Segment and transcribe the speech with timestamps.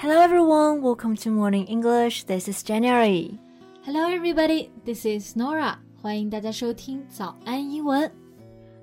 [0.00, 2.24] Hello everyone, welcome to Morning English.
[2.24, 3.38] This is January.
[3.84, 5.76] Hello everybody, this is Norah.
[6.00, 8.10] 欢迎大家收听早安英文。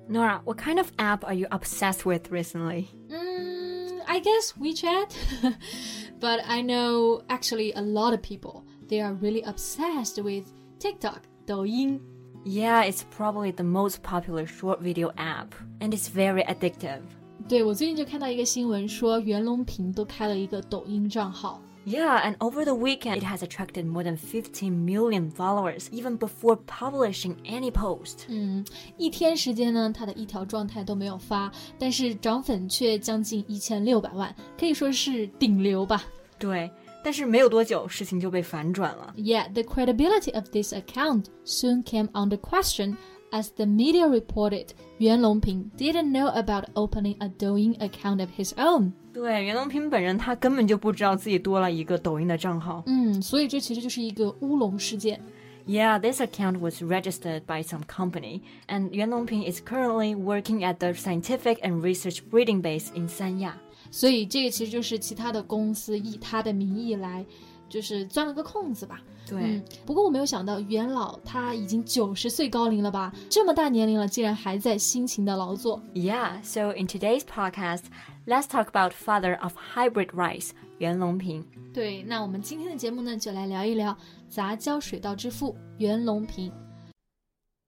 [0.08, 2.86] Norah, what kind of app are you obsessed with recently?
[3.08, 5.10] Mm, I guess WeChat.
[6.20, 8.62] but I know actually a lot of people.
[8.88, 10.44] They are really obsessed with
[10.78, 11.98] TikTok, Douyin.
[12.44, 17.02] Yeah, it's probably the most popular short video app, and it's very addictive.
[17.47, 21.61] 对，我最近就看到一个新闻说，袁隆平都开了一个抖音账号。
[21.85, 26.57] Yeah, and over the weekend, it has attracted more than 15 million followers, even before
[26.65, 28.19] publishing any post.
[28.29, 28.65] 嗯，
[28.97, 36.05] 一天时间呢，他的一条状态都没有发，但是涨粉却将近一千六百万，可以说是顶流吧。
[36.39, 36.71] 对，
[37.03, 39.13] 但是没有多久，事情就被反转了。
[39.17, 42.95] Yet the credibility of this account soon came under question
[43.31, 48.53] as the media reported Yuan Longping didn't know about opening a Douyin account of his
[48.57, 48.91] own.
[49.13, 52.83] 对，袁隆平本人他根本就不知道自己多了一个抖音的账号。
[52.87, 55.19] 嗯，所以这其实就是一个乌龙事件。
[55.65, 60.79] Yeah, this account was registered by some company, and Yuan Longping is currently working at
[60.79, 63.53] the scientific and research breeding base in Sanya.
[63.89, 67.25] 所以这个其实就是其他的公司以他的名义来，
[67.68, 69.00] 就是钻了个空子吧。
[69.26, 75.80] 对，嗯，不过我没有想到袁老他已经九十岁高龄了吧，这么大年龄了，竟然还在辛勤的劳作。
[75.94, 77.82] Yeah, so in today's podcast,
[78.26, 81.44] let's talk about father of hybrid rice, Yuan Longping.
[81.74, 83.96] 对，那我们今天的节目呢，就来聊一聊
[84.30, 86.50] 杂交水稻之父袁隆平。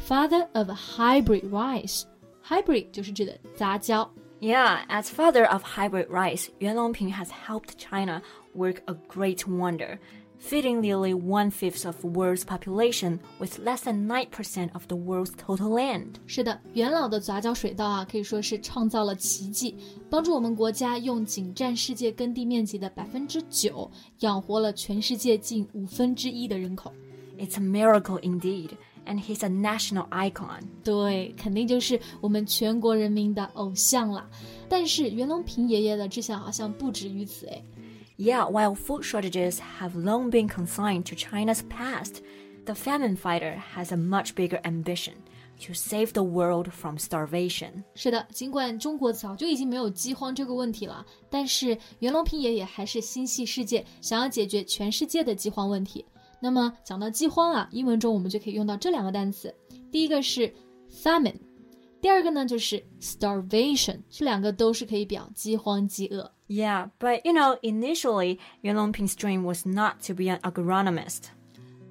[0.00, 2.06] father of hybrid rice。
[2.42, 2.86] hybrid
[4.40, 8.22] Yeah, as father of hybrid rice, Yuan Longping has helped China
[8.54, 10.00] work a great wonder,
[10.38, 14.96] feeding nearly one fifth of the world's population with less than nine percent of the
[14.96, 16.14] world's total land.
[16.26, 19.76] 是的，袁老的杂交水稻啊，可以说是创造了奇迹，
[20.08, 23.88] 帮助我们国家用仅占世界耕地面积的百分之九，
[24.20, 26.90] 养活了全世界近五分之一的人口。
[27.38, 28.70] It's a miracle indeed
[29.09, 30.61] and he's a national icon.
[30.83, 34.29] 对，肯定就是我们全国人民的偶像啦。
[34.67, 37.63] 但是袁隆平爷爷的志向好像不止于此诶。
[38.17, 42.21] Yeah, while food shortages have long been consigned to China's past,
[42.65, 45.15] the famine fighter has a much bigger ambition
[45.65, 47.83] to save the world from starvation.
[47.93, 56.03] 是的，尽管中国早就已经没有饥荒这个问题了，但是袁隆平爷爷还是心系世界，想要解决全世界的饥荒问题。
[56.39, 59.53] 那么讲到饥荒啊，英文中我们就可以用到这两个单词，
[59.91, 60.53] 第一个是
[60.91, 61.35] famine，
[62.01, 66.31] 第二个呢就是 starvation，这两个都是可以表饥荒、饥饿。
[66.47, 71.23] Yeah, but you know, initially, Yuan Longping's dream was not to be an agronomist.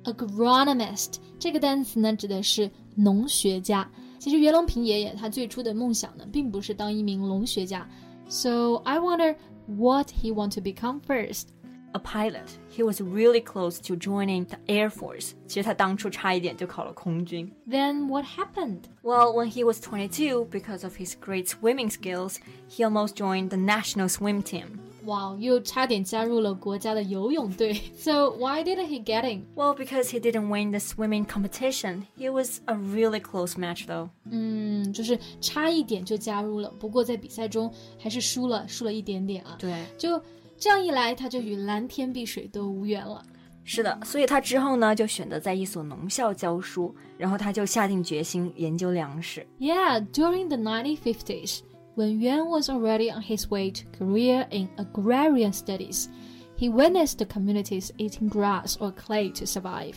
[0.04, 3.90] agronomist 这个单词呢，指的是农学家。
[4.20, 7.88] 其实袁隆平爷爷他最初的梦想呢，并不是当一名农学家。
[8.28, 9.36] So I wonder
[9.66, 11.48] what he want to become first.
[11.96, 12.58] A pilot.
[12.68, 15.30] He was really close to joining the Air Force.
[15.46, 17.48] 其实他当初差一点就考了空军。
[17.70, 18.80] Then what happened?
[19.02, 23.58] Well, when he was 22, because of his great swimming skills, he almost joined the
[23.58, 24.80] national swim team.
[25.04, 27.74] 哇，又差点加入了国家的游泳队。
[27.96, 29.44] So why didn't he get in?
[29.54, 32.06] Well, because he didn't win the swimming competition.
[32.18, 34.08] It was a really close match, though.
[34.28, 39.54] 嗯，就是差一点就加入了，不过在比赛中还是输了，输了一点点啊。
[39.60, 40.20] 对，就
[40.58, 43.22] 这样一来，他就与蓝天碧水都无缘了。
[43.64, 49.46] 是的，所以他之后呢，就选择在一所农校教书，然后他就下定决心研究粮食。
[49.58, 51.60] Yeah, during the 1950s,
[51.96, 56.08] when Yuan was already on his way to career in agrarian studies,
[56.58, 59.94] he witnessed the communities eating grass or clay to survive.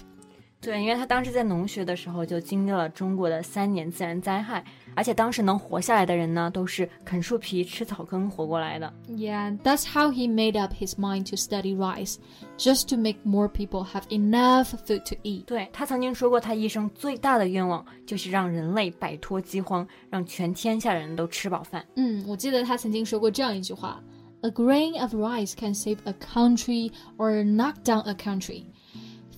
[0.62, 4.64] 对，因为他当时在农学的时候就经历了中国的三年自然灾害，
[4.94, 8.94] 而且当时能活下来的人呢，都是啃树皮、吃草根活过来的。
[9.08, 12.18] Yeah, that's how he made up his mind to study rice,
[12.56, 15.46] just to make more people have enough food to eat.
[15.46, 21.84] 对他曾经说过，他一生最大的愿望就是让人类摆脱饥荒，让全天下人都吃饱饭。
[21.96, 24.00] 嗯，我记得他曾经说过这样一句话
[24.42, 28.66] ：A grain of rice can save a country or knock down a country.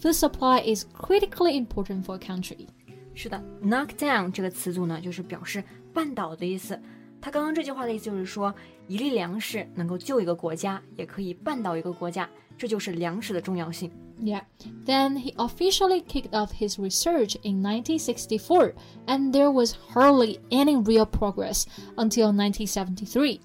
[0.04, 2.68] Food supply is critically important for a country.
[3.14, 5.64] 是的，knock down 这个词组呢，就是表示
[5.94, 6.80] 绊倒的意思。
[7.22, 8.54] 他刚刚这句话的意思就是说，
[8.88, 12.30] 一粒粮食能够救一个国家，也可以绊倒一个国家。
[12.58, 13.92] 这就是粮食的重要性。
[14.22, 14.42] Yeah.
[14.86, 18.74] Then he officially kicked off his research in 1964,
[19.06, 21.64] and there was hardly any real progress
[21.96, 23.40] until 1973.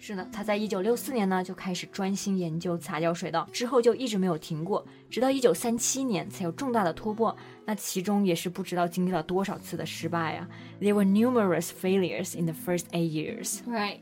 [0.00, 7.36] 是的，他在一九六四年呢就开始专心研究杂交水稻，之后就一直没有停过，直到一九三七年才有重大的突破。
[7.64, 10.48] 那其中也是不知道经历了多少次的失败啊。
[10.80, 13.58] There were numerous failures in the first eight years.
[13.66, 13.98] Right.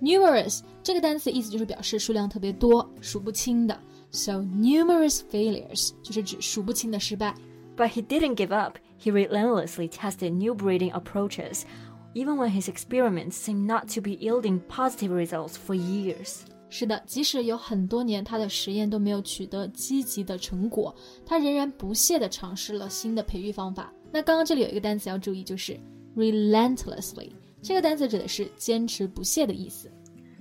[0.00, 3.78] Numerous 这个单词意思就是表示数量特别多、数不清的。
[4.10, 7.34] So numerous failures 就是指数不清的失败。
[7.76, 8.78] But he didn't give up.
[8.98, 11.62] He relentlessly tested new breeding approaches
[12.13, 16.41] even when his experiments seemed not to be yielding positive results for years.
[16.69, 23.91] 是的，即使有很多年他的实验都没有取得积极的成果，他仍然不懈地尝试了新的培育方法。
[24.11, 25.79] 那刚刚这里有一个单词要注意，就是
[26.15, 27.31] relentlessly，
[27.61, 29.91] 这个单词指的是坚持不懈的意思。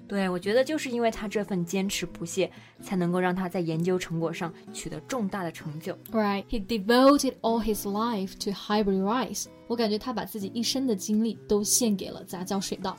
[0.06, 2.50] 对，我觉得就是因为他这份坚持不懈，
[2.82, 5.92] 才能够让他在研究成果上取得重大的成就。
[6.10, 9.46] Right, he devoted all his life to hybrid rice.
[9.67, 12.97] 我感觉他把自己一生的精力都献给了杂交水稻。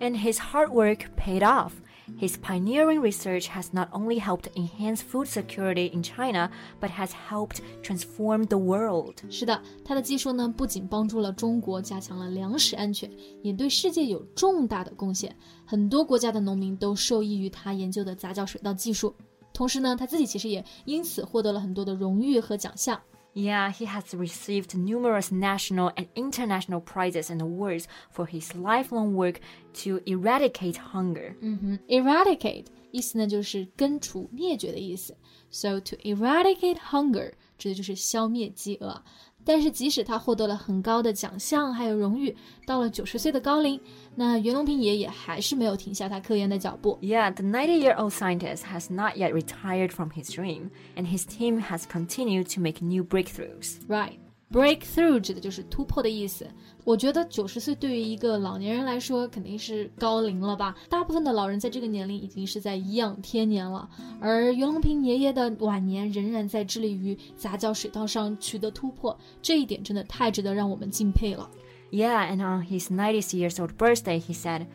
[0.00, 1.72] And his hard work paid off.
[2.20, 7.60] His pioneering research has not only helped enhance food security in China, but has helped
[7.82, 9.14] transform the world.
[9.30, 13.10] 是的，他的技术呢，不仅帮助了中国加强了粮食安全，
[13.42, 15.34] 也对世界有重大的贡献。
[15.64, 19.14] 很多国家的农民都受益于他研究的杂交水稻技术。
[19.54, 23.00] 同时呢，他自己其实也因此获得了很多的荣誉和奖项。
[23.35, 29.39] Yeah, he has received numerous national and international prizes and awards for his lifelong work
[29.83, 31.35] to eradicate hunger.
[31.41, 35.15] 嗯哼，eradicate 意思呢就是根除、灭绝的意思。
[35.51, 39.03] So to eradicate hunger 指的就是消灭饥饿。
[39.44, 42.34] 但是即使他获得了很高的奖项还有荣誉，
[42.66, 43.78] 到了九十岁的高龄，
[44.14, 46.98] 那袁隆平爷爷还是没有停下他科研的脚步。
[47.02, 52.52] Yeah, the ninety-year-old scientist has not yet retired from his dream, and his team has continued
[52.54, 53.76] to make new breakthroughs.
[53.86, 54.23] Right.
[54.51, 56.47] Breakthrough 指的就是突破的意思。
[56.83, 60.75] 我觉得九十岁对于一个老年人来说肯定是高龄了吧？
[60.89, 63.87] 大部分的老人在这个年龄已经是在颐养天年了，
[64.19, 71.47] 而袁隆平爷爷的晚年仍然在致力于杂交水稻上取得突破，这一点真的太值得让我们敬佩了。
[71.91, 74.65] Yeah, and on his 90 years old birthday, he said,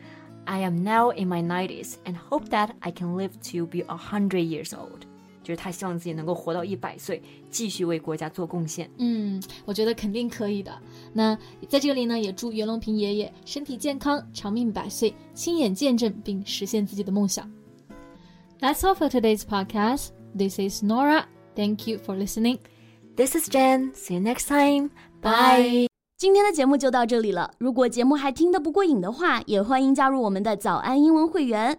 [0.45, 4.39] I am now in my 90s and hope that I can live to be 100
[4.39, 5.05] years old.
[5.42, 8.90] 就是他希望自己能够活到一百岁，继续为国家做贡献。
[8.98, 10.72] 嗯，我觉得肯定可以的。
[11.12, 11.36] 那
[11.68, 17.50] 在这里呢，也祝袁隆平爷爷身体健康，长命百岁，亲眼见证并实现自己的梦想。
[18.60, 20.08] That's all for today's podcast.
[20.36, 21.24] This is Nora.
[21.56, 22.58] Thank you for listening.
[23.16, 23.92] This is Jen.
[23.94, 24.90] See you next time.
[25.22, 25.88] Bye.
[26.18, 27.50] 今天的节目就到这里了。
[27.58, 31.78] 如果节目还听得不过瘾的话，也欢迎加入我们的早安英文会员。